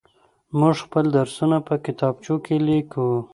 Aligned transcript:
موږ 0.59 0.75
خپل 0.85 1.05
درسونه 1.17 1.57
په 1.67 1.75
کتابچو 1.85 2.35
کې 2.45 2.55
ليكو. 2.67 3.07